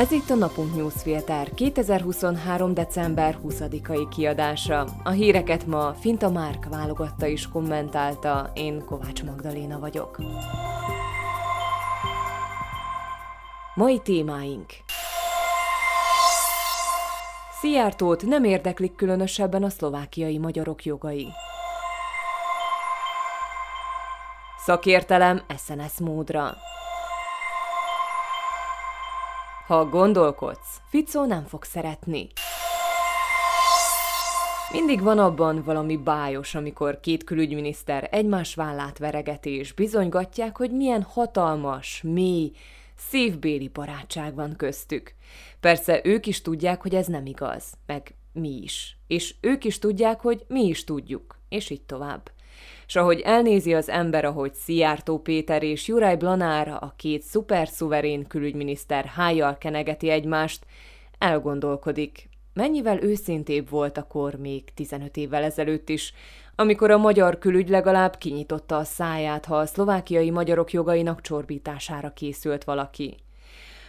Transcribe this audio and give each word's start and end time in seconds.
Ez 0.00 0.10
itt 0.10 0.30
a 0.30 0.34
Napunk 0.34 0.74
Newsfilter 0.74 1.54
2023. 1.54 2.74
december 2.74 3.38
20-ai 3.44 4.06
kiadása. 4.10 4.86
A 5.02 5.10
híreket 5.10 5.66
ma 5.66 5.94
Finta 5.94 6.30
Márk 6.30 6.68
válogatta 6.68 7.26
és 7.26 7.48
kommentálta, 7.48 8.50
én 8.54 8.84
Kovács 8.84 9.24
Magdaléna 9.24 9.78
vagyok. 9.78 10.18
Mai 13.74 13.98
témáink 13.98 14.66
Szijjártót 17.60 18.26
nem 18.26 18.44
érdeklik 18.44 18.94
különösebben 18.94 19.62
a 19.62 19.68
szlovákiai 19.68 20.38
magyarok 20.38 20.84
jogai. 20.84 21.28
Szakértelem 24.58 25.42
SNS 25.56 25.98
módra. 25.98 26.56
Ha 29.70 29.84
gondolkodsz, 29.84 30.80
Ficó 30.88 31.24
nem 31.24 31.44
fog 31.44 31.64
szeretni. 31.64 32.26
Mindig 34.72 35.00
van 35.00 35.18
abban 35.18 35.62
valami 35.64 35.96
bájos, 35.96 36.54
amikor 36.54 37.00
két 37.00 37.24
külügyminiszter 37.24 38.08
egymás 38.10 38.54
vállát 38.54 38.98
veregeti 38.98 39.50
és 39.50 39.72
bizonygatják, 39.72 40.56
hogy 40.56 40.70
milyen 40.70 41.02
hatalmas, 41.02 42.02
mély, 42.02 42.52
szívbéli 42.96 43.68
barátság 43.68 44.34
van 44.34 44.56
köztük. 44.56 45.14
Persze 45.60 46.00
ők 46.04 46.26
is 46.26 46.42
tudják, 46.42 46.82
hogy 46.82 46.94
ez 46.94 47.06
nem 47.06 47.26
igaz, 47.26 47.74
meg 47.86 48.14
mi 48.32 48.62
is. 48.62 48.96
És 49.06 49.34
ők 49.40 49.64
is 49.64 49.78
tudják, 49.78 50.20
hogy 50.20 50.44
mi 50.48 50.64
is 50.64 50.84
tudjuk, 50.84 51.38
és 51.48 51.70
így 51.70 51.82
tovább 51.82 52.30
s 52.90 52.96
ahogy 52.96 53.20
elnézi 53.20 53.74
az 53.74 53.88
ember, 53.88 54.24
ahogy 54.24 54.54
Szijjártó 54.54 55.18
Péter 55.18 55.62
és 55.62 55.88
Juraj 55.88 56.16
Blanár, 56.16 56.68
a 56.68 56.92
két 56.96 57.22
szuperszuverén 57.22 58.26
külügyminiszter 58.26 59.04
hájjal 59.04 59.58
kenegeti 59.58 60.08
egymást, 60.08 60.66
elgondolkodik, 61.18 62.28
mennyivel 62.54 63.02
őszintébb 63.02 63.68
volt 63.68 63.96
a 63.96 64.02
kor 64.02 64.34
még 64.34 64.74
15 64.74 65.16
évvel 65.16 65.42
ezelőtt 65.42 65.88
is, 65.88 66.14
amikor 66.54 66.90
a 66.90 66.98
magyar 66.98 67.38
külügy 67.38 67.68
legalább 67.68 68.16
kinyitotta 68.16 68.76
a 68.76 68.84
száját, 68.84 69.44
ha 69.44 69.58
a 69.58 69.66
szlovákiai 69.66 70.30
magyarok 70.30 70.72
jogainak 70.72 71.20
csorbítására 71.20 72.12
készült 72.12 72.64
valaki. 72.64 73.16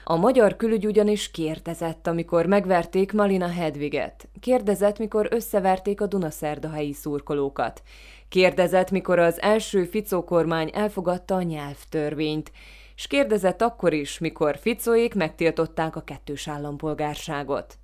A 0.04 0.16
magyar 0.16 0.56
külügy 0.56 0.86
ugyanis 0.86 1.32
kérdezett, 1.32 2.08
amikor 2.08 2.46
megverték 2.46 3.12
Malina 3.12 3.48
Hedviget. 3.48 4.28
Kérdezett, 4.40 4.98
mikor 4.98 5.28
összeverték 5.32 6.02
a 6.02 6.08
Dunaszerdahelyi 6.08 6.94
szurkolókat. 6.94 7.82
Kérdezett, 8.32 8.92
mikor 8.92 9.20
az 9.20 9.42
első 9.42 9.84
Ficó 9.84 10.24
kormány 10.24 10.70
elfogadta 10.74 11.36
a 11.36 11.42
nyelvtörvényt, 11.42 12.52
és 12.96 13.08
kérdezett 13.08 13.62
akkor 13.62 13.94
is, 13.94 14.20
mikor 14.20 14.58
Ficóék 14.58 15.14
megtiltották 15.14 15.96
a 15.96 16.02
kettős 16.02 16.48
állampolgárságot. 16.48 17.78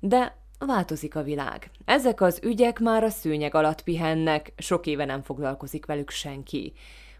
De 0.00 0.36
változik 0.58 1.16
a 1.16 1.22
világ. 1.22 1.70
Ezek 1.84 2.20
az 2.20 2.40
ügyek 2.42 2.78
már 2.78 3.04
a 3.04 3.08
szőnyeg 3.08 3.54
alatt 3.54 3.82
pihennek, 3.82 4.52
sok 4.56 4.86
éve 4.86 5.04
nem 5.04 5.22
foglalkozik 5.22 5.86
velük 5.86 6.10
senki. 6.10 6.72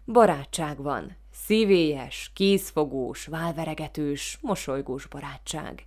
Barátság 0.05 0.81
van, 0.81 1.17
szívélyes, 1.31 2.31
kézfogós, 2.35 3.25
válveregetős, 3.25 4.37
mosolygós 4.41 5.05
barátság. 5.05 5.85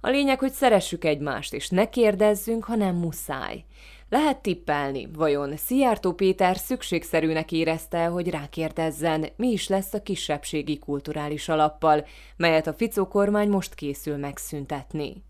A 0.00 0.08
lényeg, 0.08 0.38
hogy 0.38 0.52
szeressük 0.52 1.04
egymást, 1.04 1.54
és 1.54 1.68
ne 1.68 1.88
kérdezzünk, 1.88 2.64
ha 2.64 2.74
nem 2.74 2.96
muszáj. 2.96 3.64
Lehet 4.10 4.42
tippelni, 4.42 5.08
vajon 5.12 5.56
Szijjártó 5.56 6.12
Péter 6.12 6.56
szükségszerűnek 6.56 7.52
érezte, 7.52 8.04
hogy 8.04 8.28
rákérdezzen, 8.28 9.28
mi 9.36 9.48
is 9.48 9.68
lesz 9.68 9.94
a 9.94 10.02
kisebbségi 10.02 10.78
kulturális 10.78 11.48
alappal, 11.48 12.06
melyet 12.36 12.66
a 12.66 12.72
Ficó 12.72 13.06
kormány 13.06 13.48
most 13.48 13.74
készül 13.74 14.16
megszüntetni. 14.16 15.22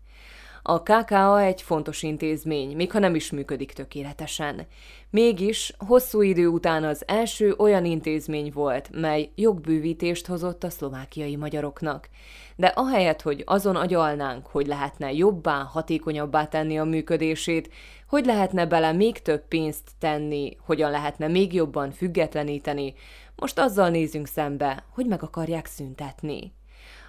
A 0.63 0.81
KKA 0.83 1.41
egy 1.41 1.61
fontos 1.61 2.03
intézmény, 2.03 2.75
még 2.75 2.91
ha 2.91 2.99
nem 2.99 3.15
is 3.15 3.31
működik 3.31 3.73
tökéletesen. 3.73 4.67
Mégis 5.09 5.73
hosszú 5.77 6.21
idő 6.21 6.47
után 6.47 6.83
az 6.83 7.03
első 7.07 7.53
olyan 7.57 7.85
intézmény 7.85 8.51
volt, 8.53 8.89
mely 8.91 9.29
jogbővítést 9.35 10.27
hozott 10.27 10.63
a 10.63 10.69
szlovákiai 10.69 11.35
magyaroknak. 11.35 12.09
De 12.55 12.67
ahelyett, 12.67 13.21
hogy 13.21 13.43
azon 13.45 13.75
agyalnánk, 13.75 14.47
hogy 14.47 14.67
lehetne 14.67 15.13
jobbá, 15.13 15.63
hatékonyabbá 15.63 16.45
tenni 16.45 16.79
a 16.79 16.83
működését, 16.83 17.69
hogy 18.07 18.25
lehetne 18.25 18.65
bele 18.65 18.91
még 18.91 19.21
több 19.21 19.47
pénzt 19.47 19.89
tenni, 19.99 20.57
hogyan 20.65 20.91
lehetne 20.91 21.27
még 21.27 21.53
jobban 21.53 21.91
függetleníteni, 21.91 22.93
most 23.35 23.59
azzal 23.59 23.89
nézünk 23.89 24.27
szembe, 24.27 24.83
hogy 24.93 25.05
meg 25.05 25.23
akarják 25.23 25.65
szüntetni. 25.65 26.53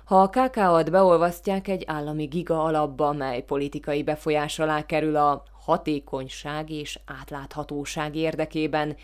Ha 0.04 0.20
a 0.20 0.28
KK-at 0.28 0.90
beolvasztják 0.90 1.68
egy 1.68 1.84
állami 1.86 2.24
giga 2.24 2.64
alapba, 2.64 3.12
mely 3.12 3.42
politikai 3.42 4.02
befolyás 4.02 4.58
alá 4.58 4.86
kerül 4.86 5.16
a 5.16 5.42
hatékonyság 5.64 6.70
és 6.70 6.98
átláthatóság 7.20 8.16
érdekében, 8.16 8.96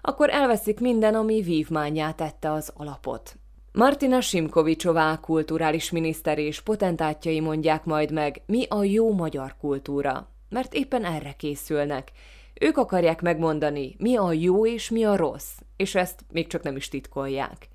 akkor 0.00 0.30
elveszik 0.30 0.80
minden, 0.80 1.14
ami 1.14 1.40
vívmányát 1.40 2.16
tette 2.16 2.52
az 2.52 2.72
alapot. 2.76 3.36
Martina 3.72 4.20
Simkovicsová 4.20 5.20
kulturális 5.20 5.90
miniszter 5.90 6.38
és 6.38 6.60
potentátjai 6.60 7.40
mondják 7.40 7.84
majd 7.84 8.12
meg, 8.12 8.42
mi 8.46 8.66
a 8.68 8.84
jó 8.84 9.12
magyar 9.12 9.54
kultúra, 9.60 10.28
mert 10.48 10.74
éppen 10.74 11.04
erre 11.04 11.32
készülnek. 11.32 12.12
Ők 12.60 12.76
akarják 12.76 13.22
megmondani, 13.22 13.94
mi 13.98 14.16
a 14.16 14.32
jó 14.32 14.66
és 14.66 14.90
mi 14.90 15.04
a 15.04 15.16
rossz, 15.16 15.52
és 15.76 15.94
ezt 15.94 16.24
még 16.32 16.46
csak 16.46 16.62
nem 16.62 16.76
is 16.76 16.88
titkolják. 16.88 17.68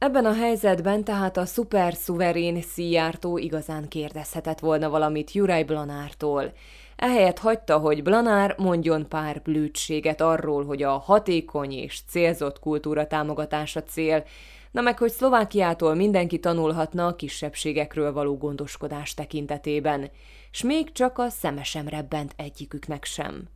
Ebben 0.00 0.24
a 0.24 0.32
helyzetben 0.32 1.04
tehát 1.04 1.36
a 1.36 1.46
szuper 1.46 1.94
szuverén 1.94 2.62
Szijjártó 2.62 3.38
igazán 3.38 3.88
kérdezhetett 3.88 4.58
volna 4.58 4.90
valamit 4.90 5.32
Juraj 5.32 5.62
Blanártól. 5.62 6.52
Ehelyett 6.96 7.38
hagyta, 7.38 7.78
hogy 7.78 8.02
Blanár 8.02 8.54
mondjon 8.58 9.08
pár 9.08 9.42
blűtséget 9.42 10.20
arról, 10.20 10.64
hogy 10.64 10.82
a 10.82 10.98
hatékony 10.98 11.72
és 11.72 12.00
célzott 12.08 12.58
kultúra 12.58 13.06
támogatása 13.06 13.82
cél, 13.82 14.24
na 14.70 14.80
meg 14.80 14.98
hogy 14.98 15.10
Szlovákiától 15.10 15.94
mindenki 15.94 16.38
tanulhatna 16.38 17.06
a 17.06 17.16
kisebbségekről 17.16 18.12
való 18.12 18.36
gondoskodás 18.36 19.14
tekintetében, 19.14 20.10
s 20.50 20.62
még 20.62 20.92
csak 20.92 21.18
a 21.18 21.28
szemesem 21.28 21.88
rebbent 21.88 22.32
egyiküknek 22.36 23.04
sem. 23.04 23.48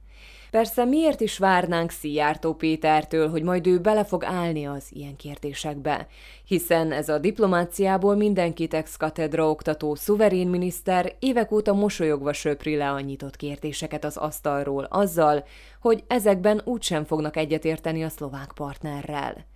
Persze 0.55 0.85
miért 0.85 1.21
is 1.21 1.39
várnánk 1.39 1.91
Szijjártó 1.91 2.55
Pétertől, 2.55 3.31
hogy 3.31 3.43
majd 3.43 3.67
ő 3.67 3.79
bele 3.79 4.05
fog 4.05 4.25
állni 4.25 4.67
az 4.67 4.87
ilyen 4.91 5.17
kérdésekbe, 5.17 6.07
hiszen 6.45 6.93
ez 6.93 7.09
a 7.09 7.19
diplomáciából 7.19 8.17
mindenkit 8.17 8.75
ex 8.75 8.97
katedra 8.97 9.51
oktató 9.51 9.95
szuverén 9.95 10.49
miniszter 10.49 11.17
évek 11.19 11.53
óta 11.53 11.73
mosolyogva 11.73 12.33
söpri 12.33 12.77
le 12.77 12.91
a 12.91 13.01
nyitott 13.01 13.37
kérdéseket 13.37 14.05
az 14.05 14.17
asztalról 14.17 14.85
azzal, 14.85 15.45
hogy 15.81 16.05
ezekben 16.07 16.61
úgysem 16.65 17.05
fognak 17.05 17.37
egyetérteni 17.37 18.05
a 18.05 18.09
szlovák 18.09 18.53
partnerrel. 18.55 19.47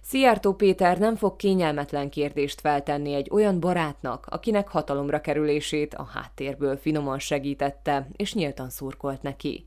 Szijjártó 0.00 0.52
Péter 0.52 0.98
nem 0.98 1.16
fog 1.16 1.36
kényelmetlen 1.36 2.10
kérdést 2.10 2.60
feltenni 2.60 3.14
egy 3.14 3.28
olyan 3.30 3.60
barátnak, 3.60 4.26
akinek 4.30 4.68
hatalomra 4.68 5.20
kerülését 5.20 5.94
a 5.94 6.08
háttérből 6.14 6.76
finoman 6.76 7.18
segítette, 7.18 8.08
és 8.16 8.34
nyíltan 8.34 8.70
szurkolt 8.70 9.22
neki. 9.22 9.66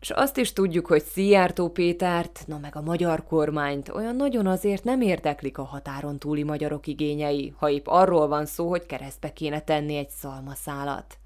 És 0.00 0.10
azt 0.10 0.36
is 0.36 0.52
tudjuk, 0.52 0.86
hogy 0.86 1.02
Szijjártó 1.02 1.68
Pétert, 1.68 2.44
na 2.46 2.58
meg 2.58 2.76
a 2.76 2.82
magyar 2.82 3.24
kormányt 3.24 3.88
olyan 3.88 4.16
nagyon 4.16 4.46
azért 4.46 4.84
nem 4.84 5.00
érdeklik 5.00 5.58
a 5.58 5.64
határon 5.64 6.18
túli 6.18 6.42
magyarok 6.42 6.86
igényei, 6.86 7.54
ha 7.56 7.70
épp 7.70 7.86
arról 7.86 8.28
van 8.28 8.46
szó, 8.46 8.68
hogy 8.68 8.86
keresztbe 8.86 9.32
kéne 9.32 9.60
tenni 9.60 9.96
egy 9.96 10.10
szalmaszálat. 10.10 11.18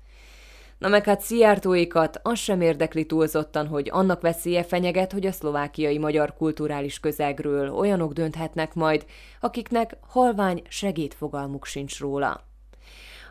Na 0.79 0.89
meg 0.89 1.05
hát 1.05 1.21
Szijjártóikat 1.21 2.21
az 2.23 2.39
sem 2.39 2.61
érdekli 2.61 3.07
túlzottan, 3.07 3.67
hogy 3.67 3.89
annak 3.93 4.21
veszélye 4.21 4.65
fenyeget, 4.65 5.13
hogy 5.13 5.27
a 5.27 5.33
szlovákiai 5.33 5.99
magyar 5.99 6.35
kulturális 6.35 7.01
közegről 7.01 7.73
olyanok 7.75 8.13
dönthetnek 8.13 8.75
majd, 8.75 9.05
akiknek 9.41 9.97
halvány 10.01 10.63
segédfogalmuk 10.69 11.65
sincs 11.65 11.99
róla. 11.99 12.50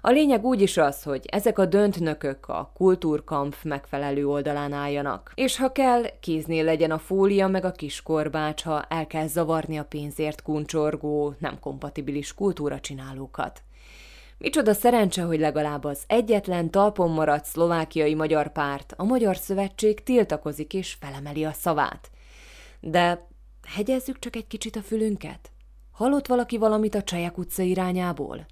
A 0.01 0.09
lényeg 0.09 0.45
úgy 0.45 0.61
is 0.61 0.77
az, 0.77 1.03
hogy 1.03 1.25
ezek 1.31 1.59
a 1.59 1.65
döntnökök 1.65 2.47
a 2.47 2.71
kultúrkamp 2.75 3.55
megfelelő 3.63 4.27
oldalán 4.27 4.73
álljanak. 4.73 5.31
És 5.35 5.57
ha 5.57 5.71
kell, 5.71 6.03
kéznél 6.19 6.63
legyen 6.63 6.91
a 6.91 6.97
fólia 6.97 7.47
meg 7.47 7.65
a 7.65 7.71
kiskorbács, 7.71 8.63
ha 8.63 8.83
el 8.83 9.07
kell 9.07 9.27
zavarni 9.27 9.77
a 9.77 9.83
pénzért 9.83 10.41
kuncsorgó, 10.41 11.33
nem 11.39 11.59
kompatibilis 11.59 12.33
kultúra 12.33 12.79
csinálókat. 12.79 13.61
Micsoda 14.37 14.73
szerencse, 14.73 15.21
hogy 15.21 15.39
legalább 15.39 15.83
az 15.83 16.03
egyetlen 16.07 16.69
talpon 16.69 17.11
maradt 17.11 17.45
szlovákiai 17.45 18.15
magyar 18.15 18.51
párt, 18.51 18.93
a 18.97 19.03
Magyar 19.03 19.37
Szövetség 19.37 20.03
tiltakozik 20.03 20.73
és 20.73 20.97
felemeli 20.99 21.45
a 21.45 21.51
szavát. 21.51 22.09
De 22.79 23.27
hegyezzük 23.75 24.19
csak 24.19 24.35
egy 24.35 24.47
kicsit 24.47 24.75
a 24.75 24.81
fülünket. 24.81 25.51
Hallott 25.91 26.27
valaki 26.27 26.57
valamit 26.57 26.95
a 26.95 27.03
Csajak 27.03 27.37
utca 27.37 27.63
irányából? 27.63 28.45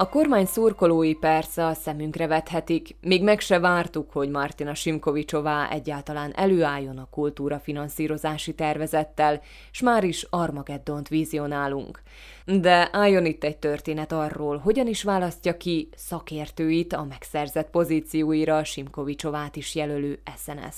A 0.00 0.08
kormány 0.08 0.46
szurkolói 0.46 1.14
persze 1.14 1.66
a 1.66 1.74
szemünkre 1.74 2.26
vethetik, 2.26 2.96
még 3.00 3.22
meg 3.22 3.40
se 3.40 3.58
vártuk, 3.58 4.12
hogy 4.12 4.28
Martina 4.28 4.74
Simkovicsová 4.74 5.68
egyáltalán 5.70 6.32
előálljon 6.36 6.98
a 6.98 7.08
kultúra 7.10 7.58
finanszírozási 7.58 8.54
tervezettel, 8.54 9.40
s 9.70 9.80
már 9.80 10.04
is 10.04 10.26
Armageddont 10.30 11.08
vizionálunk. 11.08 12.02
De 12.44 12.88
álljon 12.92 13.24
itt 13.24 13.44
egy 13.44 13.56
történet 13.56 14.12
arról, 14.12 14.56
hogyan 14.56 14.86
is 14.86 15.02
választja 15.02 15.56
ki 15.56 15.88
szakértőit 15.96 16.92
a 16.92 17.04
megszerzett 17.04 17.70
pozícióira 17.70 18.64
Simkovicsovát 18.64 19.56
is 19.56 19.74
jelölő 19.74 20.20
SNS. 20.36 20.76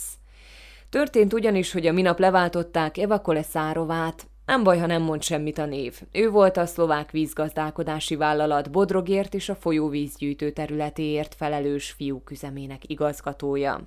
Történt 0.90 1.32
ugyanis, 1.32 1.72
hogy 1.72 1.86
a 1.86 1.92
minap 1.92 2.18
leváltották 2.18 2.98
Eva 2.98 3.20
Koleszárovát, 3.20 4.26
nem 4.46 4.62
baj, 4.62 4.78
ha 4.78 4.86
nem 4.86 5.02
mond 5.02 5.22
semmit 5.22 5.58
a 5.58 5.66
név. 5.66 6.00
Ő 6.12 6.30
volt 6.30 6.56
a 6.56 6.66
szlovák 6.66 7.10
vízgazdálkodási 7.10 8.16
vállalat 8.16 8.70
Bodrogért 8.70 9.34
és 9.34 9.48
a 9.48 9.54
folyóvízgyűjtő 9.54 10.50
területéért 10.50 11.34
felelős 11.34 11.90
fiúk 11.90 12.30
üzemének 12.30 12.90
igazgatója. 12.90 13.80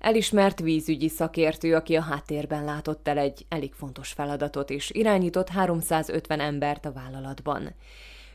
Elismert 0.00 0.60
vízügyi 0.60 1.08
szakértő, 1.08 1.74
aki 1.74 1.96
a 1.96 2.02
háttérben 2.02 2.64
látott 2.64 3.08
el 3.08 3.18
egy 3.18 3.46
elég 3.48 3.72
fontos 3.72 4.12
feladatot, 4.12 4.70
és 4.70 4.90
irányított 4.90 5.48
350 5.48 6.40
embert 6.40 6.84
a 6.84 6.92
vállalatban. 6.92 7.74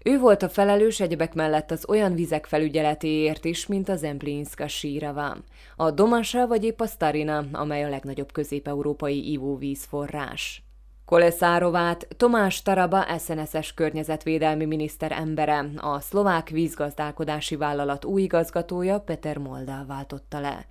Ő 0.03 0.19
volt 0.19 0.43
a 0.43 0.49
felelős 0.49 0.99
egyebek 0.99 1.33
mellett 1.33 1.71
az 1.71 1.85
olyan 1.87 2.15
vizek 2.15 2.45
felügyeletéért 2.45 3.45
is, 3.45 3.67
mint 3.67 3.89
az 3.89 4.03
Emplinska 4.03 4.67
Sírava, 4.67 5.37
a 5.75 5.91
Domasa 5.91 6.47
vagy 6.47 6.63
épp 6.63 6.79
a 6.79 6.87
Starina, 6.87 7.45
amely 7.51 7.83
a 7.83 7.89
legnagyobb 7.89 8.31
közép-európai 8.31 9.31
ivóvízforrás. 9.31 10.64
Koleszárovát 11.05 12.07
Tomás 12.17 12.61
Taraba 12.61 13.05
SNS-es 13.19 13.73
környezetvédelmi 13.73 14.65
miniszter 14.65 15.11
embere, 15.11 15.65
a 15.77 15.99
szlovák 15.99 16.49
vízgazdálkodási 16.49 17.55
vállalat 17.55 18.05
új 18.05 18.21
igazgatója 18.21 18.99
Peter 18.99 19.37
Molda 19.37 19.83
váltotta 19.87 20.39
le. 20.39 20.65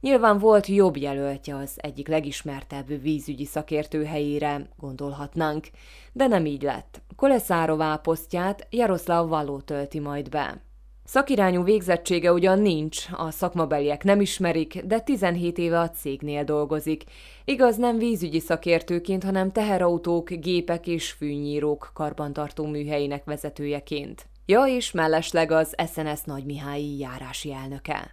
Nyilván 0.00 0.38
volt 0.38 0.66
jobb 0.66 0.96
jelöltje 0.96 1.56
az 1.56 1.70
egyik 1.76 2.08
legismertebb 2.08 3.02
vízügyi 3.02 3.44
szakértő 3.44 4.04
helyére, 4.04 4.68
gondolhatnánk, 4.76 5.66
de 6.12 6.26
nem 6.26 6.46
így 6.46 6.62
lett. 6.62 7.00
Koleszárová 7.16 7.96
posztját 7.96 8.66
Jaroszláv 8.70 9.28
Való 9.28 9.60
tölti 9.60 9.98
majd 9.98 10.28
be. 10.28 10.69
Szakirányú 11.10 11.62
végzettsége 11.62 12.32
ugyan 12.32 12.58
nincs, 12.58 13.06
a 13.12 13.30
szakmabeliek 13.30 14.04
nem 14.04 14.20
ismerik, 14.20 14.80
de 14.84 15.00
17 15.00 15.58
éve 15.58 15.78
a 15.80 15.90
cégnél 15.90 16.44
dolgozik. 16.44 17.04
Igaz, 17.44 17.76
nem 17.76 17.98
vízügyi 17.98 18.40
szakértőként, 18.40 19.24
hanem 19.24 19.52
teherautók, 19.52 20.30
gépek 20.30 20.86
és 20.86 21.10
fűnyírók 21.10 21.90
karbantartó 21.94 22.66
műhelyének 22.66 23.24
vezetőjeként. 23.24 24.26
Ja, 24.46 24.64
és 24.64 24.92
mellesleg 24.92 25.50
az 25.50 25.74
SNS 25.92 26.22
Nagymihályi 26.24 26.98
járási 26.98 27.52
elnöke. 27.52 28.10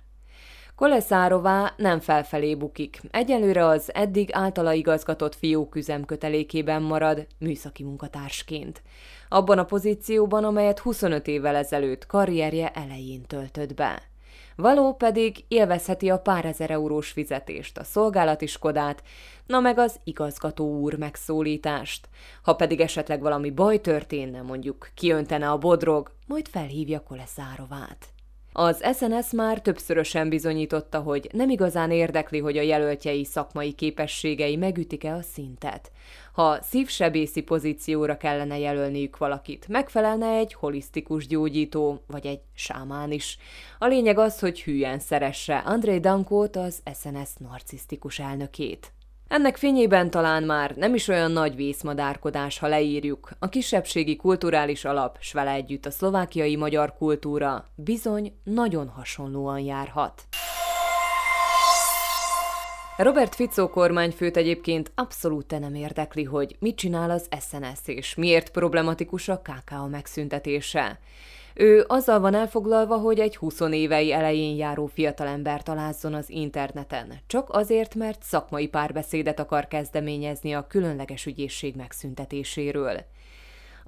Koleszárová 0.75 1.73
nem 1.77 2.00
felfelé 2.00 2.55
bukik. 2.55 3.01
Egyelőre 3.11 3.65
az 3.65 3.93
eddig 3.93 4.29
általa 4.31 4.73
igazgatott 4.73 5.35
fiók 5.35 5.75
üzemkötelékében 5.75 6.81
marad 6.81 7.27
műszaki 7.39 7.83
munkatársként. 7.83 8.81
Abban 9.29 9.57
a 9.57 9.65
pozícióban, 9.65 10.44
amelyet 10.44 10.79
25 10.79 11.27
évvel 11.27 11.56
ezelőtt 11.56 12.06
karrierje 12.06 12.71
elején 12.71 13.21
töltött 13.21 13.74
be. 13.74 14.01
Való 14.56 14.94
pedig 14.94 15.45
élvezheti 15.47 16.09
a 16.09 16.19
pár 16.19 16.45
ezer 16.45 16.71
eurós 16.71 17.12
fizetést, 17.12 17.77
a 17.77 17.83
szolgálatiskodát, 17.83 19.03
na 19.45 19.59
meg 19.59 19.77
az 19.77 20.00
igazgató 20.03 20.79
úr 20.79 20.97
megszólítást. 20.97 22.09
Ha 22.44 22.56
pedig 22.56 22.79
esetleg 22.79 23.21
valami 23.21 23.51
baj 23.51 23.81
történne, 23.81 24.41
mondjuk 24.41 24.89
kiöntene 24.94 25.50
a 25.50 25.57
bodrog, 25.57 26.12
majd 26.27 26.47
felhívja 26.47 27.03
Koleszárovát. 27.03 28.16
Az 28.59 28.83
SNS 28.98 29.31
már 29.31 29.62
többszörösen 29.62 30.30
bizonyította, 30.30 31.00
hogy 31.00 31.30
nem 31.31 31.50
igazán 31.50 31.92
érdekli, 31.92 32.39
hogy 32.39 32.57
a 32.57 32.62
jelöltjei 32.62 33.25
szakmai 33.25 33.71
képességei 33.71 34.56
megütik-e 34.56 35.13
a 35.13 35.21
szintet. 35.21 35.92
Ha 36.33 36.62
szívsebészi 36.62 37.42
pozícióra 37.42 38.18
kellene 38.18 38.57
jelölniük 38.59 39.18
valakit, 39.18 39.68
megfelelne 39.68 40.27
egy 40.27 40.54
holisztikus 40.54 41.27
gyógyító, 41.27 42.04
vagy 42.07 42.25
egy 42.25 42.39
sámán 42.54 43.12
is. 43.12 43.38
A 43.80 43.86
lényeg 43.86 44.18
az, 44.18 44.39
hogy 44.39 44.62
hülyen 44.62 45.00
szeresse 45.00 45.57
André 45.57 46.00
Dankót, 46.00 46.56
az 46.56 46.81
SNS 47.00 47.30
narcisztikus 47.38 48.19
elnökét. 48.19 48.92
Ennek 49.27 49.57
fényében 49.57 50.09
talán 50.09 50.44
már 50.44 50.75
nem 50.75 50.94
is 50.94 51.07
olyan 51.07 51.31
nagy 51.31 51.56
vészmadárkodás, 51.56 52.59
ha 52.59 52.68
leírjuk, 52.68 53.29
a 53.39 53.50
kisebbségi 53.50 54.15
kulturális 54.15 54.85
alap, 54.85 55.18
s 55.19 55.33
vele 55.33 55.51
együtt 55.51 55.85
a 55.85 55.91
szlovákiai 55.91 56.56
magyar 56.56 56.94
kultúra 56.94 57.65
bizony 57.75 58.33
nagyon 58.44 58.88
hasonlóan 58.88 59.59
járhat. 59.59 60.24
Robert 62.97 63.35
Fico 63.35 63.69
kormányfőt 63.69 64.38
egyébként 64.38 64.91
abszolút 64.95 65.59
nem 65.59 65.75
érdekli, 65.75 66.24
hogy 66.24 66.56
mit 66.59 66.75
csinál 66.75 67.09
az 67.09 67.27
SNS 67.39 67.79
és 67.85 68.15
miért 68.15 68.50
problematikus 68.50 69.29
a 69.29 69.41
KKA 69.41 69.88
megszüntetése. 69.88 71.00
Ő 71.59 71.86
azzal 71.88 72.19
van 72.19 72.33
elfoglalva, 72.33 72.98
hogy 72.98 73.19
egy 73.19 73.36
20 73.36 73.59
évei 73.59 74.12
elején 74.12 74.56
járó 74.56 74.86
fiatalember 74.86 75.63
talázzon 75.63 76.13
az 76.13 76.30
interneten, 76.30 77.13
csak 77.27 77.50
azért, 77.50 77.95
mert 77.95 78.24
szakmai 78.24 78.68
párbeszédet 78.68 79.39
akar 79.39 79.68
kezdeményezni 79.68 80.54
a 80.54 80.68
különleges 80.68 81.25
ügyészség 81.25 81.75
megszüntetéséről. 81.75 83.06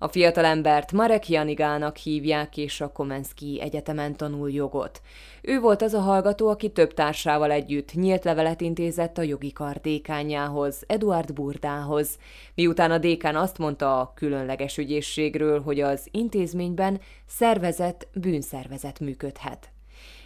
A 0.02 0.08
fiatalembert 0.08 0.92
Marek 0.92 1.30
Janigának 1.30 1.98
hívják, 1.98 2.58
és 2.58 2.82
a 2.82 2.92
Komenszki 2.92 3.60
Egyetemen 3.62 4.16
tanul 4.16 4.52
jogot. 4.52 5.02
Ő 5.42 5.60
volt 5.60 5.82
az 5.82 5.94
a 5.94 6.00
hallgató, 6.00 6.48
aki 6.48 6.72
több 6.72 6.94
társával 6.94 7.52
együtt 7.52 7.94
nyílt 7.94 8.24
levelet 8.24 8.62
intézett 8.62 9.18
a 9.18 9.22
jogi 9.22 9.52
kar 9.52 9.80
dékányához, 9.82 10.84
Eduard 10.88 11.34
Burdához, 11.34 12.18
miután 12.56 12.92
a 12.92 12.98
dékán 12.98 13.36
azt 13.36 13.58
mondta 13.58 14.00
a 14.00 14.14
különleges 14.16 14.78
ügyészségről, 14.78 15.62
hogy 15.62 15.80
az 15.80 16.08
intézményben 16.12 17.00
szervezett 17.28 18.08
bűnszervezet 18.14 19.00
működhet. 19.00 19.72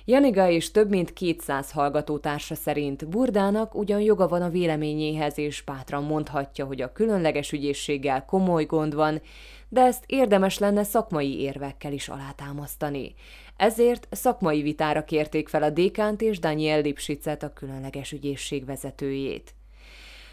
Janiga 0.06 0.50
és 0.50 0.72
több 0.72 0.90
mint 0.90 1.14
200 1.14 1.72
hallgatótársa 1.72 2.56
szerint 2.56 3.10
Burdának 3.10 3.76
ugyan 3.76 4.02
joga 4.02 4.28
van 4.28 4.42
a 4.42 4.50
véleményéhez, 4.50 5.38
és 5.38 5.62
bátran 5.62 6.04
mondhatja, 6.04 6.66
hogy 6.66 6.82
a 6.82 6.92
különleges 6.92 7.52
ügyészséggel 7.52 8.26
komoly 8.26 8.66
gond 8.66 8.96
van, 8.96 9.22
de 9.74 9.82
ezt 9.82 10.04
érdemes 10.08 10.58
lenne 10.58 10.84
szakmai 10.84 11.40
érvekkel 11.40 11.94
is 11.94 12.10
alátámasztani. 12.10 13.14
Ezért 13.58 14.08
szakmai 14.12 14.62
vitára 14.62 15.04
kérték 15.04 15.50
fel 15.50 15.64
a 15.64 15.70
dékánt 15.70 16.22
és 16.22 16.40
Daniel 16.40 16.82
Lipsitzet, 16.82 17.44
a 17.44 17.54
különleges 17.54 18.12
ügyészség 18.12 18.66
vezetőjét. 18.66 19.54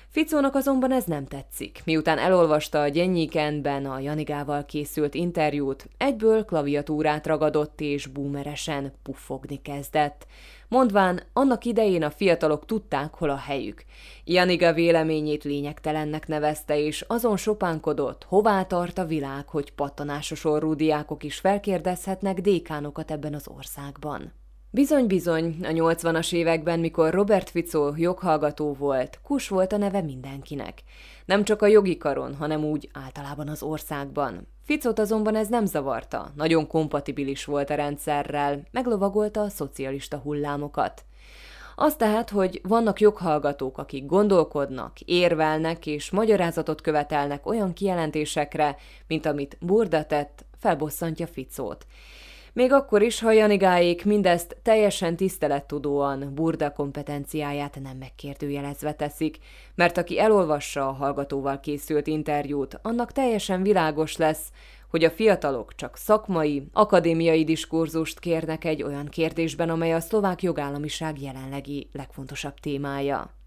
Ficónak 0.09 0.55
azonban 0.55 0.93
ez 0.93 1.05
nem 1.05 1.27
tetszik. 1.27 1.82
Miután 1.85 2.19
elolvasta 2.19 2.81
a 2.81 2.89
Gyennyikendben 2.89 3.87
a 3.87 3.99
Janigával 3.99 4.65
készült 4.65 5.15
interjút, 5.15 5.89
egyből 5.97 6.44
klaviatúrát 6.44 7.27
ragadott 7.27 7.81
és 7.81 8.06
boomeresen 8.06 8.93
puffogni 9.03 9.63
kezdett. 9.63 10.27
Mondván, 10.70 11.22
annak 11.32 11.65
idején 11.65 12.03
a 12.03 12.10
fiatalok 12.10 12.67
tudták, 12.67 13.15
hol 13.15 13.31
a 13.31 13.36
helyük. 13.36 13.84
Janiga 14.24 14.72
véleményét 14.72 15.44
lényegtelennek 15.44 16.29
nevezte, 16.29 16.79
és 16.79 17.05
azon 17.08 17.36
sopánkodott, 17.36 18.24
hová 18.24 18.62
tart 18.62 18.98
a 18.98 19.05
világ, 19.05 19.48
hogy 19.48 19.72
pattanásos 19.72 20.44
orrú 20.44 20.74
diákok 20.74 21.24
is 21.24 21.39
felkérdezhetnek 21.39 22.41
dékánokat 22.41 23.10
ebben 23.10 23.34
az 23.34 23.48
országban. 23.48 24.40
Bizony-bizony, 24.72 25.56
a 25.62 25.69
80-as 25.69 26.32
években, 26.32 26.81
mikor 26.81 27.15
Robert 27.15 27.50
Fico 27.50 27.93
joghallgató 27.96 28.72
volt, 28.72 29.20
Kus 29.22 29.48
volt 29.48 29.72
a 29.72 29.77
neve 29.77 30.00
mindenkinek. 30.03 30.82
Nem 31.24 31.44
csak 31.44 31.62
a 31.62 31.67
jogi 31.67 31.96
karon, 31.96 32.34
hanem 32.34 32.65
úgy 32.65 32.89
általában 32.93 33.48
az 33.48 33.62
országban. 33.62 34.46
Ficot 34.65 34.98
azonban 34.98 35.36
ez 35.36 35.48
nem 35.48 35.65
zavarta, 35.65 36.32
nagyon 36.36 36.67
kompatibilis 36.67 37.44
volt 37.44 37.70
a 37.70 37.74
rendszerrel, 37.74 38.62
meglovagolta 38.70 39.41
a 39.41 39.48
szocialista 39.48 40.17
hullámokat. 40.17 41.05
Az 41.74 41.96
tehát, 41.96 42.31
hogy 42.31 42.60
vannak 42.62 43.00
joghallgatók, 43.00 43.79
akik 43.79 44.06
gondolkodnak, 44.06 45.00
érvelnek 45.00 45.86
és 45.86 46.10
magyarázatot 46.10 46.81
követelnek 46.81 47.46
olyan 47.46 47.72
kijelentésekre, 47.72 48.77
mint 49.06 49.27
amit 49.27 49.56
Burda 49.60 50.05
tett, 50.05 50.44
felbosszantja 50.58 51.27
Ficót. 51.27 51.86
Még 52.53 52.73
akkor 52.73 53.03
is, 53.03 53.21
ha 53.21 53.33
Janigáék 53.33 54.05
mindezt 54.05 54.57
teljesen 54.63 55.17
tisztelettudóan 55.17 56.35
Burda 56.35 56.73
kompetenciáját 56.73 57.79
nem 57.83 57.97
megkérdőjelezve 57.97 58.93
teszik, 58.93 59.39
mert 59.75 59.99
aki 59.99 60.19
elolvassa 60.19 60.89
a 60.89 60.93
hallgatóval 60.93 61.61
készült 61.61 62.07
interjút, 62.07 62.79
annak 62.83 63.13
teljesen 63.13 63.63
világos 63.63 64.17
lesz, 64.17 64.51
hogy 64.91 65.05
a 65.05 65.11
fiatalok 65.11 65.75
csak 65.75 65.97
szakmai, 65.97 66.67
akadémiai 66.73 67.45
diskurzust 67.45 68.19
kérnek 68.19 68.65
egy 68.65 68.83
olyan 68.83 69.07
kérdésben, 69.07 69.71
amely 69.71 69.95
a 69.95 70.01
szlovák 70.01 70.43
jogállamiság 70.43 71.21
jelenlegi 71.21 71.89
legfontosabb 71.93 72.55
témája. 72.55 73.40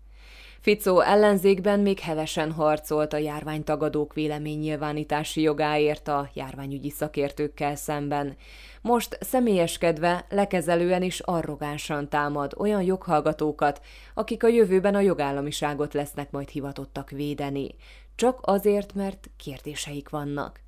Ficó 0.64 1.00
ellenzékben 1.00 1.80
még 1.80 2.00
hevesen 2.00 2.52
harcolt 2.52 3.14
a 3.14 3.18
járványtagadók 3.18 4.14
véleménynyilvánítási 4.14 5.42
jogáért 5.42 6.08
a 6.08 6.30
járványügyi 6.34 6.90
szakértőkkel 6.90 7.76
szemben. 7.76 8.36
Most 8.82 9.18
személyeskedve, 9.22 10.26
lekezelően 10.30 11.02
és 11.02 11.20
arrogánsan 11.20 12.10
támad 12.10 12.54
olyan 12.58 12.82
joghallgatókat, 12.82 13.82
akik 14.14 14.44
a 14.44 14.48
jövőben 14.48 14.96
a 14.96 15.00
jogállamiságot 15.00 15.94
lesznek 15.94 16.32
majd 16.32 16.50
hivatottak 16.50 17.10
védeni. 17.10 17.76
Csak 18.16 18.40
azért, 18.42 18.94
mert 18.94 19.30
kérdéseik 19.38 20.10
vannak. 20.10 20.60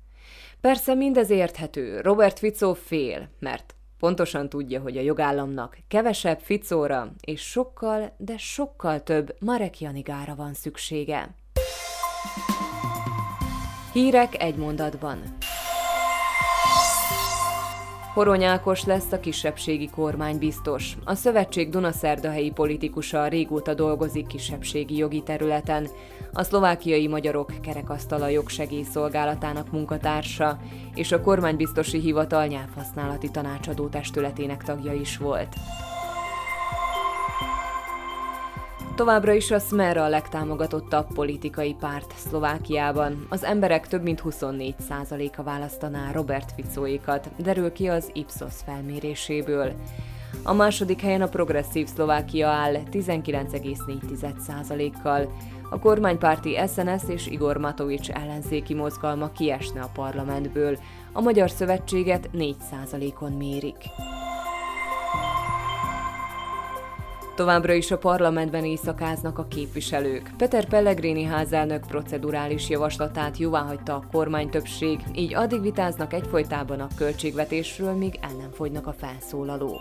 Persze 0.60 0.94
mindez 0.94 1.30
érthető, 1.30 2.00
Robert 2.00 2.38
Fico 2.38 2.74
fél, 2.74 3.28
mert 3.38 3.75
Pontosan 3.98 4.48
tudja, 4.48 4.80
hogy 4.80 4.96
a 4.96 5.00
jogállamnak 5.00 5.78
kevesebb 5.88 6.40
Ficóra 6.40 7.12
és 7.20 7.40
sokkal, 7.40 8.14
de 8.16 8.36
sokkal 8.36 9.02
több 9.02 9.36
Marek 9.40 9.80
Janigára 9.80 10.34
van 10.34 10.54
szüksége. 10.54 11.34
Hírek 13.92 14.42
egy 14.42 14.56
mondatban. 14.56 15.35
Horonyákos 18.16 18.84
lesz 18.84 19.12
a 19.12 19.20
kisebbségi 19.20 19.90
kormány 19.90 20.38
biztos. 20.38 20.96
A 21.04 21.14
szövetség 21.14 21.68
Dunaszerdahelyi 21.68 22.50
politikusa 22.50 23.26
régóta 23.26 23.74
dolgozik 23.74 24.26
kisebbségi 24.26 24.96
jogi 24.96 25.22
területen. 25.22 25.88
A 26.32 26.42
szlovákiai 26.42 27.08
magyarok 27.08 27.52
kerekasztala 27.62 28.28
jogsegélyszolgálatának 28.28 29.70
munkatársa, 29.70 30.58
és 30.94 31.12
a 31.12 31.20
kormánybiztosi 31.20 31.98
hivatal 31.98 32.46
nyelvhasználati 32.46 33.30
tanácsadó 33.30 33.88
testületének 33.88 34.62
tagja 34.62 34.92
is 34.92 35.16
volt. 35.16 35.54
Továbbra 38.96 39.32
is 39.32 39.50
a 39.50 39.58
Smer 39.58 39.96
a 39.96 40.08
legtámogatottabb 40.08 41.06
politikai 41.14 41.74
párt 41.74 42.14
Szlovákiában. 42.16 43.26
Az 43.28 43.44
emberek 43.44 43.88
több 43.88 44.02
mint 44.02 44.22
24%-a 44.24 45.42
választaná 45.42 46.12
Robert 46.12 46.52
Ficóékat, 46.52 47.30
derül 47.38 47.72
ki 47.72 47.88
az 47.88 48.10
Ipsos 48.12 48.54
felméréséből. 48.64 49.72
A 50.42 50.52
második 50.52 51.00
helyen 51.00 51.22
a 51.22 51.28
progresszív 51.28 51.86
Szlovákia 51.86 52.48
áll 52.48 52.74
19,4%-kal. 52.92 55.32
A 55.70 55.78
kormánypárti 55.78 56.56
SNS 56.68 57.02
és 57.08 57.26
Igor 57.26 57.56
Matovics 57.56 58.10
ellenzéki 58.10 58.74
mozgalma 58.74 59.32
kiesne 59.32 59.80
a 59.80 59.90
parlamentből, 59.94 60.78
a 61.12 61.20
Magyar 61.20 61.50
Szövetséget 61.50 62.30
4%-on 62.32 63.32
mérik. 63.32 63.76
Továbbra 67.36 67.72
is 67.72 67.90
a 67.90 67.98
parlamentben 67.98 68.64
éjszakáznak 68.64 69.38
a 69.38 69.46
képviselők. 69.48 70.30
Peter 70.36 70.64
Pellegrini 70.64 71.24
házelnök 71.24 71.86
procedurális 71.86 72.68
javaslatát 72.68 73.36
jóváhagyta 73.36 73.94
a 73.94 74.04
kormány 74.12 74.50
többség, 74.50 75.00
így 75.14 75.34
addig 75.34 75.60
vitáznak 75.60 76.12
egyfolytában 76.12 76.80
a 76.80 76.88
költségvetésről, 76.96 77.92
míg 77.92 78.18
el 78.20 78.32
nem 78.40 78.50
fogynak 78.52 78.86
a 78.86 78.92
felszólalók. 78.92 79.80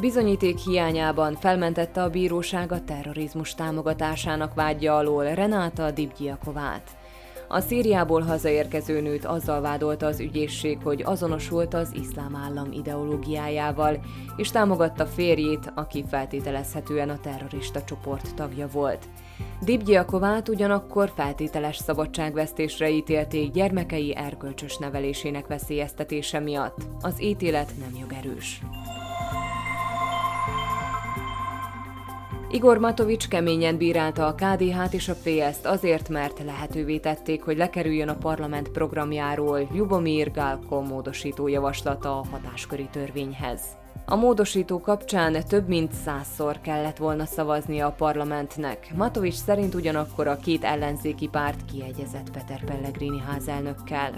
Bizonyíték 0.00 0.58
hiányában 0.58 1.34
felmentette 1.34 2.02
a 2.02 2.10
bíróság 2.10 2.72
a 2.72 2.84
terrorizmus 2.84 3.54
támogatásának 3.54 4.54
vágya 4.54 4.96
alól 4.96 5.24
Renáta 5.24 5.90
Dibgyiakovát. 5.90 6.96
A 7.48 7.60
Szíriából 7.60 8.20
hazaérkező 8.20 9.00
nőt 9.00 9.24
azzal 9.24 9.60
vádolta 9.60 10.06
az 10.06 10.20
ügyészség, 10.20 10.78
hogy 10.82 11.02
azonosult 11.04 11.74
az 11.74 11.94
iszlám 11.94 12.36
állam 12.36 12.72
ideológiájával, 12.72 13.98
és 14.36 14.50
támogatta 14.50 15.06
férjét, 15.06 15.72
aki 15.74 16.04
feltételezhetően 16.08 17.08
a 17.08 17.20
terrorista 17.20 17.84
csoport 17.84 18.34
tagja 18.34 18.68
volt. 18.68 19.08
Dibgyiakovát 19.60 20.48
ugyanakkor 20.48 21.12
feltételes 21.14 21.76
szabadságvesztésre 21.76 22.90
ítélték 22.90 23.50
gyermekei 23.50 24.16
erkölcsös 24.16 24.76
nevelésének 24.76 25.46
veszélyeztetése 25.46 26.40
miatt. 26.40 26.76
Az 27.00 27.22
ítélet 27.22 27.72
nem 27.78 28.00
jogerős. 28.00 28.60
Igor 32.50 32.78
Matovics 32.78 33.28
keményen 33.28 33.76
bírálta 33.76 34.26
a 34.26 34.34
KDH-t 34.34 34.92
és 34.92 35.08
a 35.08 35.14
PS-t 35.14 35.66
azért, 35.66 36.08
mert 36.08 36.44
lehetővé 36.44 36.98
tették, 36.98 37.42
hogy 37.42 37.56
lekerüljön 37.56 38.08
a 38.08 38.16
parlament 38.16 38.68
programjáról 38.68 39.68
Jubomir 39.74 40.30
Galko 40.30 40.80
módosító 40.80 41.48
javaslata 41.48 42.18
a 42.18 42.24
hatásköri 42.30 42.88
törvényhez. 42.92 43.60
A 44.06 44.16
módosító 44.16 44.80
kapcsán 44.80 45.44
több 45.48 45.68
mint 45.68 45.92
százszor 45.92 46.60
kellett 46.60 46.96
volna 46.96 47.24
szavaznia 47.24 47.86
a 47.86 47.92
parlamentnek. 47.92 48.90
Matovics 48.94 49.34
szerint 49.34 49.74
ugyanakkor 49.74 50.26
a 50.26 50.36
két 50.36 50.64
ellenzéki 50.64 51.28
párt 51.28 51.64
kiegyezett 51.64 52.30
Peter 52.30 52.64
Pellegrini 52.64 53.22
házelnökkel. 53.26 54.12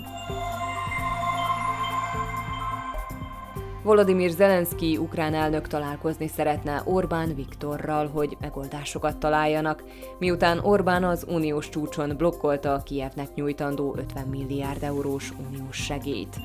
Volodymyr 3.89 4.31
Zelenszky 4.31 4.97
ukrán 4.97 5.35
elnök 5.35 5.67
találkozni 5.67 6.29
szeretne 6.29 6.83
Orbán 6.85 7.35
Viktorral, 7.35 8.07
hogy 8.09 8.37
megoldásokat 8.41 9.17
találjanak, 9.17 9.83
miután 10.19 10.59
Orbán 10.59 11.05
az 11.05 11.25
uniós 11.29 11.69
csúcson 11.69 12.17
blokkolta 12.17 12.73
a 12.73 12.83
Kievnek 12.83 13.35
nyújtandó 13.35 13.95
50 13.99 14.27
milliárd 14.27 14.83
eurós 14.83 15.33
uniós 15.49 15.77
segélyt. 15.77 16.37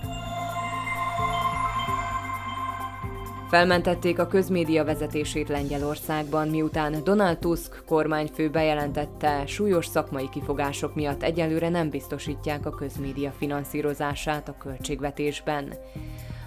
Felmentették 3.49 4.19
a 4.19 4.27
közmédia 4.27 4.83
vezetését 4.83 5.49
Lengyelországban, 5.49 6.47
miután 6.47 7.03
Donald 7.03 7.37
Tusk 7.37 7.83
kormányfő 7.85 8.49
bejelentette, 8.49 9.45
súlyos 9.45 9.85
szakmai 9.85 10.29
kifogások 10.29 10.95
miatt 10.95 11.23
egyelőre 11.23 11.69
nem 11.69 11.89
biztosítják 11.89 12.65
a 12.65 12.75
közmédia 12.75 13.31
finanszírozását 13.37 14.49
a 14.49 14.57
költségvetésben. 14.57 15.73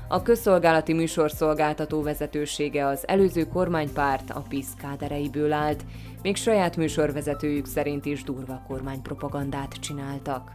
A 0.08 0.22
közszolgálati 0.22 0.92
műsorszolgáltató 0.92 2.02
vezetősége 2.02 2.86
az 2.86 3.08
előző 3.08 3.44
kormánypárt 3.44 4.30
a 4.30 4.44
PISZ 4.48 4.74
kádereiből 4.78 5.52
állt, 5.52 5.84
még 6.22 6.36
saját 6.36 6.76
műsorvezetőjük 6.76 7.66
szerint 7.66 8.06
is 8.06 8.22
durva 8.22 8.62
kormánypropagandát 8.66 9.72
csináltak. 9.72 10.52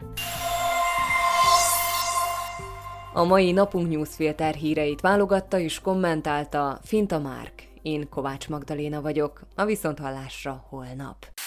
A 3.13 3.23
mai 3.23 3.51
Napunk 3.51 3.89
Newsfilter 3.89 4.53
híreit 4.53 5.01
válogatta 5.01 5.59
és 5.59 5.79
kommentálta 5.79 6.79
Finta 6.83 7.19
Márk. 7.19 7.69
Én 7.81 8.09
Kovács 8.09 8.49
Magdaléna 8.49 9.01
vagyok, 9.01 9.41
a 9.55 9.65
Viszonthallásra 9.65 10.65
holnap. 10.69 11.40